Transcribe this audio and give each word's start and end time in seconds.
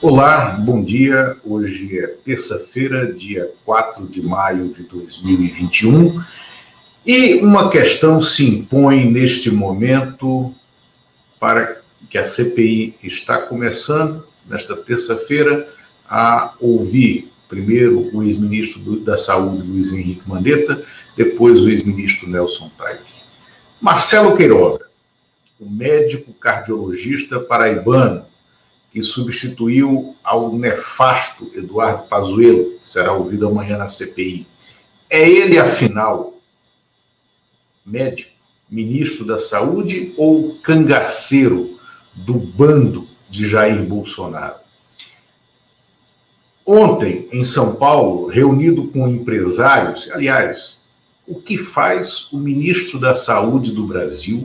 Olá, 0.00 0.50
bom 0.50 0.80
dia. 0.80 1.36
Hoje 1.44 1.98
é 1.98 2.06
terça-feira, 2.24 3.12
dia 3.12 3.50
4 3.64 4.06
de 4.06 4.22
maio 4.22 4.68
de 4.68 4.84
2021, 4.84 6.22
e 7.04 7.34
uma 7.38 7.68
questão 7.68 8.20
se 8.20 8.48
impõe 8.48 9.10
neste 9.10 9.50
momento 9.50 10.54
para 11.40 11.80
que 12.08 12.16
a 12.16 12.24
CPI 12.24 12.94
está 13.02 13.38
começando 13.38 14.24
nesta 14.48 14.76
terça-feira 14.76 15.68
a 16.08 16.54
ouvir 16.60 17.32
primeiro 17.48 18.08
o 18.14 18.22
ex-ministro 18.22 19.00
da 19.00 19.18
Saúde 19.18 19.66
Luiz 19.66 19.92
Henrique 19.92 20.22
Mandetta, 20.28 20.80
depois 21.16 21.60
o 21.60 21.68
ex-ministro 21.68 22.30
Nelson 22.30 22.70
Taik. 22.78 23.02
Marcelo 23.80 24.36
Queiroga, 24.36 24.86
o 25.58 25.68
médico 25.68 26.32
cardiologista 26.34 27.40
paraibano 27.40 28.27
que 28.98 29.02
substituiu 29.04 30.16
ao 30.24 30.52
nefasto 30.52 31.52
Eduardo 31.54 32.08
Pazuello, 32.08 32.80
será 32.82 33.12
ouvido 33.12 33.46
amanhã 33.46 33.78
na 33.78 33.86
CPI. 33.86 34.44
É 35.08 35.28
ele, 35.28 35.56
afinal, 35.56 36.34
médico, 37.86 38.32
ministro 38.68 39.24
da 39.24 39.38
Saúde 39.38 40.12
ou 40.16 40.56
cangaceiro 40.56 41.78
do 42.12 42.34
bando 42.34 43.06
de 43.30 43.46
Jair 43.46 43.84
Bolsonaro? 43.84 44.56
Ontem, 46.66 47.28
em 47.32 47.44
São 47.44 47.76
Paulo, 47.76 48.26
reunido 48.26 48.88
com 48.88 49.06
empresários, 49.06 50.10
aliás, 50.10 50.82
o 51.24 51.40
que 51.40 51.56
faz 51.56 52.32
o 52.32 52.36
ministro 52.36 52.98
da 52.98 53.14
Saúde 53.14 53.70
do 53.70 53.86
Brasil 53.86 54.42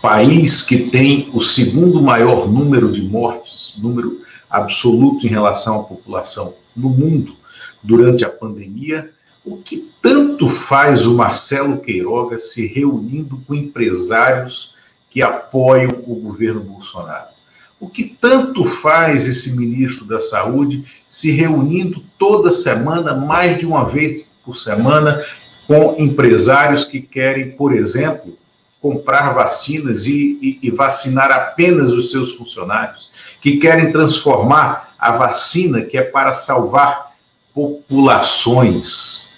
país 0.00 0.62
que 0.62 0.90
tem 0.90 1.30
o 1.32 1.42
segundo 1.42 2.02
maior 2.02 2.48
número 2.48 2.90
de 2.90 3.02
mortes, 3.02 3.74
número 3.78 4.22
absoluto 4.48 5.26
em 5.26 5.30
relação 5.30 5.80
à 5.80 5.82
população 5.84 6.54
no 6.74 6.88
mundo 6.88 7.36
durante 7.82 8.24
a 8.24 8.30
pandemia, 8.30 9.10
o 9.44 9.56
que 9.56 9.90
tanto 10.02 10.48
faz 10.48 11.06
o 11.06 11.14
Marcelo 11.14 11.78
Queiroga 11.78 12.38
se 12.38 12.66
reunindo 12.66 13.40
com 13.46 13.54
empresários 13.54 14.74
que 15.10 15.22
apoiam 15.22 15.90
o 16.06 16.14
governo 16.14 16.60
Bolsonaro? 16.60 17.30
O 17.78 17.88
que 17.88 18.16
tanto 18.20 18.66
faz 18.66 19.26
esse 19.26 19.56
ministro 19.56 20.04
da 20.04 20.20
Saúde 20.20 20.84
se 21.08 21.32
reunindo 21.32 22.04
toda 22.18 22.50
semana, 22.50 23.14
mais 23.14 23.58
de 23.58 23.64
uma 23.64 23.84
vez 23.84 24.30
por 24.44 24.56
semana, 24.56 25.22
com 25.66 25.96
empresários 25.98 26.84
que 26.84 27.00
querem, 27.00 27.52
por 27.52 27.74
exemplo, 27.74 28.36
comprar 28.80 29.34
vacinas 29.34 30.06
e, 30.06 30.38
e, 30.40 30.58
e 30.62 30.70
vacinar 30.70 31.30
apenas 31.30 31.92
os 31.92 32.10
seus 32.10 32.32
funcionários, 32.34 33.10
que 33.40 33.58
querem 33.58 33.92
transformar 33.92 34.94
a 34.98 35.12
vacina, 35.12 35.82
que 35.82 35.98
é 35.98 36.02
para 36.02 36.34
salvar 36.34 37.12
populações, 37.54 39.28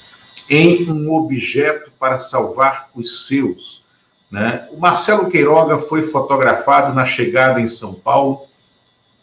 em 0.49 0.91
um 0.91 1.13
objeto 1.13 1.91
para 1.99 2.19
salvar 2.19 2.89
os 2.95 3.27
seus. 3.27 3.83
Né? 4.31 4.67
O 4.71 4.79
Marcelo 4.79 5.31
Queiroga 5.31 5.79
foi 5.79 6.03
fotografado 6.03 6.95
na 6.95 7.07
chegada 7.07 7.61
em 7.61 7.69
São 7.69 7.95
Paulo, 7.95 8.47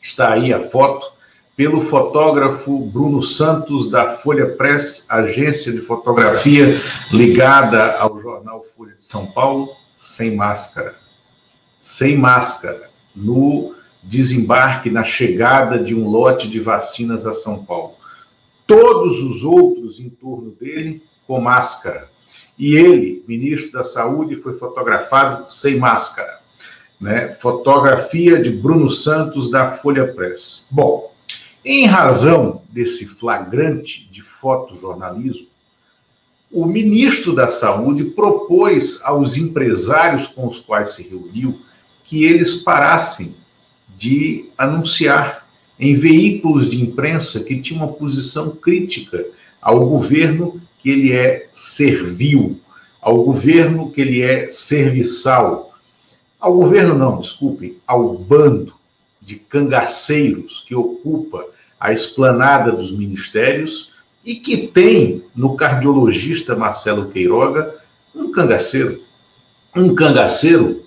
está 0.02 0.34
aí 0.34 0.54
a 0.54 0.60
foto, 0.60 1.12
pelo 1.56 1.82
fotógrafo 1.82 2.80
Bruno 2.86 3.22
Santos, 3.22 3.92
da 3.92 4.14
Folha 4.14 4.56
Press, 4.56 5.06
agência 5.10 5.74
de 5.74 5.82
fotografia 5.82 6.80
ligada 7.12 7.98
ao 7.98 8.20
jornal 8.20 8.64
Folha 8.64 8.96
de 8.98 9.06
São 9.06 9.26
Paulo 9.28 9.79
sem 10.00 10.36
máscara. 10.36 10.96
Sem 11.82 12.18
máscara. 12.18 12.90
No 13.14 13.76
desembarque, 14.02 14.90
na 14.90 15.04
chegada 15.04 15.84
de 15.84 15.94
um 15.94 16.10
lote 16.10 16.50
de 16.50 16.60
vacinas 16.60 17.28
a 17.28 17.34
São 17.34 17.66
Paulo. 17.66 17.96
Todos 18.66 19.22
os 19.22 19.44
outros 19.44 20.00
em 20.00 20.10
torno 20.10 20.52
dele 20.52 21.04
com 21.28 21.42
máscara. 21.42 22.10
E 22.58 22.76
ele, 22.76 23.24
ministro 23.28 23.74
da 23.74 23.84
Saúde, 23.84 24.38
foi 24.38 24.58
fotografado 24.58 25.52
sem 25.52 25.78
máscara. 25.78 26.40
Né? 27.00 27.30
Fotografia 27.34 28.42
de 28.42 28.52
Bruno 28.52 28.90
Santos, 28.90 29.52
da 29.52 29.70
Folha 29.70 30.14
Press. 30.14 30.68
Bom, 30.72 31.14
em 31.64 31.86
razão 31.86 32.62
desse 32.70 33.06
flagrante 33.06 34.10
de 34.12 34.22
fotojornalismo, 34.22 35.49
o 36.52 36.66
ministro 36.66 37.34
da 37.36 37.50
Saúde 37.50 38.06
propôs 38.06 39.02
aos 39.04 39.38
empresários 39.38 40.28
com 40.28 40.48
os 40.48 40.60
quais 40.60 40.96
se 40.96 41.04
reuniu 41.08 41.60
que 42.06 42.24
eles 42.24 42.64
parassem 42.64 43.36
de 43.98 44.46
anunciar 44.58 45.48
em 45.80 45.96
veículos 45.96 46.70
de 46.70 46.82
imprensa 46.82 47.44
que 47.44 47.62
tinham 47.62 47.84
uma 47.84 47.94
posição 47.94 48.56
crítica 48.56 49.24
ao 49.62 49.88
governo 49.88 50.60
que 50.80 50.90
ele 50.90 51.14
é 51.14 51.48
servil, 51.54 52.60
ao 53.02 53.24
governo 53.24 53.92
que 53.92 54.02
ele 54.02 54.22
é 54.22 54.50
serviçal, 54.50 55.74
ao 56.40 56.56
governo 56.56 56.98
não, 56.98 57.20
desculpem, 57.20 57.78
ao 57.86 58.18
bando 58.18 58.74
de 59.22 59.36
cangaceiros 59.36 60.64
que 60.66 60.74
ocupa 60.74 61.46
a 61.80 61.92
esplanada 61.94 62.72
dos 62.72 62.92
ministérios 62.98 63.94
e 64.30 64.36
que 64.36 64.68
tem 64.68 65.24
no 65.36 65.56
cardiologista 65.56 66.56
Marcelo 66.56 67.10
Queiroga 67.10 67.78
um 68.14 68.32
cangaceiro. 68.32 69.02
Um 69.76 69.96
cangaceiro 69.96 70.86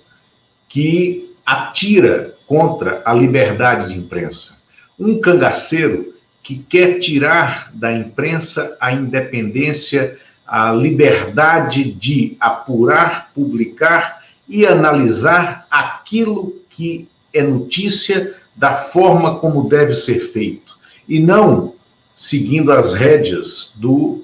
que 0.69 1.35
atira 1.45 2.37
contra 2.47 3.01
a 3.03 3.13
liberdade 3.13 3.89
de 3.89 3.99
imprensa. 3.99 4.61
Um 4.97 5.19
cangaceiro 5.19 6.13
que 6.41 6.55
quer 6.55 6.99
tirar 6.99 7.69
da 7.73 7.91
imprensa 7.91 8.77
a 8.79 8.93
independência, 8.93 10.17
a 10.47 10.71
liberdade 10.71 11.91
de 11.91 12.37
apurar, 12.39 13.29
publicar 13.35 14.21
e 14.47 14.65
analisar 14.65 15.67
aquilo 15.69 16.61
que 16.69 17.09
é 17.33 17.43
notícia 17.43 18.33
da 18.55 18.77
forma 18.77 19.37
como 19.39 19.67
deve 19.67 19.93
ser 19.95 20.31
feito. 20.31 20.77
E 21.09 21.19
não 21.19 21.73
seguindo 22.13 22.71
as 22.71 22.93
rédeas 22.93 23.73
do 23.75 24.23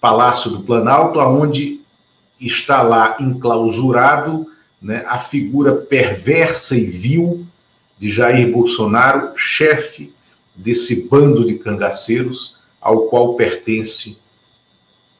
Palácio 0.00 0.50
do 0.50 0.60
Planalto, 0.60 1.20
aonde 1.20 1.80
está 2.40 2.82
lá 2.82 3.16
enclausurado 3.20 4.46
né, 4.80 5.04
a 5.06 5.18
figura 5.18 5.74
perversa 5.74 6.76
e 6.76 6.84
vil 6.84 7.46
de 7.98 8.10
Jair 8.10 8.52
Bolsonaro, 8.52 9.32
chefe 9.36 10.14
desse 10.54 11.08
bando 11.08 11.44
de 11.44 11.58
cangaceiros 11.58 12.56
ao 12.80 13.02
qual 13.08 13.34
pertence 13.34 14.18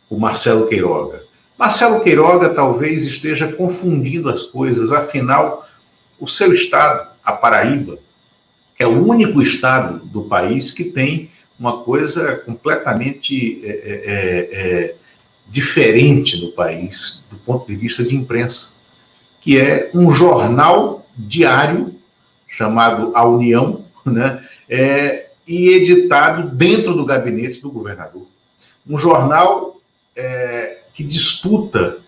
o 0.08 0.18
Marcelo 0.18 0.68
Queiroga. 0.68 1.24
Marcelo 1.58 2.00
Queiroga 2.00 2.50
talvez 2.50 3.04
esteja 3.04 3.50
confundindo 3.50 4.28
as 4.28 4.42
coisas, 4.42 4.92
afinal, 4.92 5.66
o 6.20 6.28
seu 6.28 6.52
estado, 6.52 7.08
a 7.24 7.32
Paraíba, 7.32 7.98
é 8.78 8.86
o 8.86 9.06
único 9.06 9.40
estado 9.40 10.04
do 10.06 10.24
país 10.24 10.70
que 10.70 10.84
tem 10.84 11.30
uma 11.58 11.82
coisa 11.82 12.36
completamente 12.36 13.60
é, 13.64 13.68
é, 13.68 13.72
é, 13.72 14.48
é, 14.52 14.94
diferente 15.48 16.40
no 16.42 16.52
país, 16.52 17.24
do 17.30 17.36
ponto 17.38 17.66
de 17.66 17.76
vista 17.76 18.04
de 18.04 18.14
imprensa, 18.14 18.74
que 19.40 19.58
é 19.58 19.90
um 19.94 20.10
jornal 20.10 21.06
diário 21.16 21.94
chamado 22.48 23.12
A 23.14 23.24
União, 23.24 23.84
né, 24.04 24.42
é, 24.68 25.26
e 25.46 25.68
editado 25.68 26.50
dentro 26.50 26.94
do 26.94 27.06
gabinete 27.06 27.60
do 27.60 27.70
governador. 27.70 28.26
Um 28.88 28.98
jornal 28.98 29.80
é, 30.14 30.78
que 30.92 31.04
disputa 31.04 31.98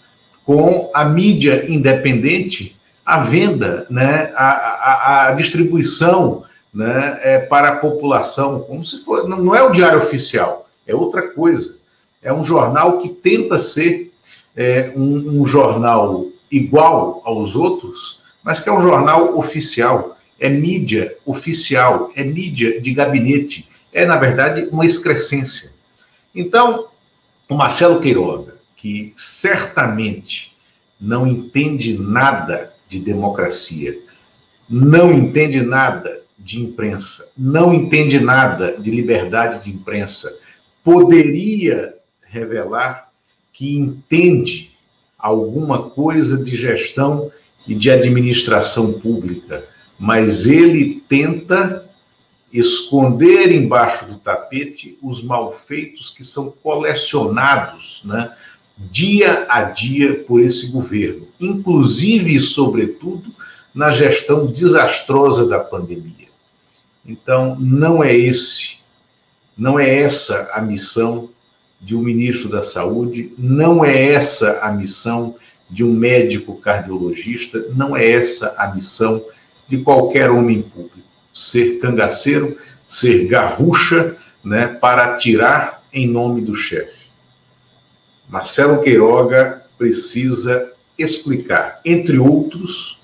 com 0.44 0.90
a 0.94 1.04
mídia 1.04 1.66
independente 1.68 2.76
a 3.04 3.18
venda, 3.20 3.86
né, 3.88 4.32
a, 4.34 4.48
a, 4.48 5.28
a 5.28 5.32
distribuição 5.32 6.44
né, 6.72 7.18
é, 7.22 7.38
para 7.38 7.68
a 7.68 7.76
população, 7.76 8.60
como 8.60 8.84
se 8.84 9.04
for. 9.04 9.28
Não 9.28 9.54
é 9.54 9.62
o 9.62 9.70
diário 9.70 9.98
oficial, 9.98 10.68
é 10.86 10.94
outra 10.94 11.22
coisa. 11.28 11.78
É 12.22 12.32
um 12.32 12.44
jornal 12.44 12.98
que 12.98 13.08
tenta 13.08 13.58
ser 13.58 14.12
é, 14.56 14.92
um, 14.96 15.40
um 15.40 15.46
jornal 15.46 16.26
igual 16.50 17.22
aos 17.24 17.54
outros, 17.54 18.22
mas 18.42 18.60
que 18.60 18.68
é 18.68 18.72
um 18.72 18.82
jornal 18.82 19.38
oficial, 19.38 20.16
é 20.40 20.48
mídia 20.48 21.16
oficial, 21.24 22.10
é 22.14 22.24
mídia 22.24 22.80
de 22.80 22.92
gabinete, 22.92 23.68
é, 23.92 24.04
na 24.04 24.16
verdade, 24.16 24.68
uma 24.70 24.86
excrescência. 24.86 25.72
Então, 26.34 26.88
o 27.48 27.54
Marcelo 27.54 28.00
Queiroga, 28.00 28.56
que 28.76 29.12
certamente 29.16 30.56
não 31.00 31.26
entende 31.26 31.98
nada 31.98 32.72
de 32.88 33.00
democracia, 33.00 33.98
não 34.68 35.12
entende 35.12 35.62
nada 35.62 36.17
de 36.38 36.60
imprensa, 36.60 37.30
não 37.36 37.74
entende 37.74 38.20
nada 38.20 38.76
de 38.78 38.90
liberdade 38.90 39.64
de 39.64 39.70
imprensa, 39.70 40.38
poderia 40.84 41.94
revelar 42.22 43.10
que 43.52 43.76
entende 43.76 44.76
alguma 45.18 45.90
coisa 45.90 46.42
de 46.42 46.54
gestão 46.54 47.30
e 47.66 47.74
de 47.74 47.90
administração 47.90 48.94
pública, 49.00 49.64
mas 49.98 50.46
ele 50.46 51.02
tenta 51.08 51.84
esconder 52.52 53.52
embaixo 53.52 54.06
do 54.06 54.16
tapete 54.16 54.96
os 55.02 55.22
malfeitos 55.22 56.10
que 56.10 56.24
são 56.24 56.50
colecionados, 56.62 58.02
né, 58.04 58.32
dia 58.78 59.46
a 59.50 59.64
dia 59.64 60.22
por 60.24 60.40
esse 60.40 60.68
governo, 60.68 61.26
inclusive 61.40 62.36
e 62.36 62.40
sobretudo 62.40 63.34
na 63.74 63.90
gestão 63.90 64.46
desastrosa 64.46 65.46
da 65.48 65.58
pandemia. 65.58 66.27
Então, 67.08 67.56
não 67.58 68.04
é 68.04 68.14
esse, 68.14 68.80
não 69.56 69.80
é 69.80 70.02
essa 70.02 70.50
a 70.52 70.60
missão 70.60 71.30
de 71.80 71.96
um 71.96 72.02
ministro 72.02 72.50
da 72.50 72.62
Saúde, 72.62 73.32
não 73.38 73.82
é 73.82 74.12
essa 74.12 74.60
a 74.60 74.70
missão 74.70 75.34
de 75.70 75.82
um 75.82 75.92
médico 75.92 76.56
cardiologista, 76.56 77.64
não 77.74 77.96
é 77.96 78.10
essa 78.10 78.54
a 78.58 78.74
missão 78.74 79.24
de 79.66 79.78
qualquer 79.78 80.30
homem 80.30 80.60
público. 80.60 80.98
Ser 81.32 81.78
cangaceiro, 81.78 82.58
ser 82.86 83.26
garrucha, 83.26 84.16
né, 84.44 84.66
para 84.66 85.04
atirar 85.04 85.82
em 85.92 86.06
nome 86.06 86.42
do 86.42 86.54
chefe. 86.54 87.08
Marcelo 88.28 88.82
Queiroga 88.82 89.62
precisa 89.78 90.72
explicar, 90.98 91.80
entre 91.84 92.18
outros, 92.18 92.97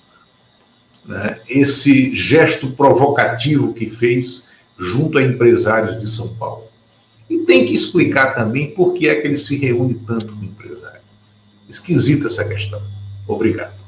né, 1.06 1.40
esse 1.48 2.14
gesto 2.14 2.70
provocativo 2.72 3.74
que 3.74 3.86
fez 3.88 4.50
junto 4.78 5.18
a 5.18 5.22
empresários 5.22 6.00
de 6.00 6.08
São 6.08 6.28
Paulo. 6.34 6.64
E 7.28 7.38
tem 7.38 7.64
que 7.64 7.74
explicar 7.74 8.34
também 8.34 8.70
por 8.70 8.92
que 8.92 9.08
é 9.08 9.20
que 9.20 9.26
ele 9.26 9.38
se 9.38 9.58
reúne 9.58 9.94
tanto 10.06 10.26
com 10.26 10.44
empresários. 10.44 11.02
Esquisita 11.68 12.26
essa 12.26 12.46
questão. 12.46 12.82
Obrigado. 13.26 13.83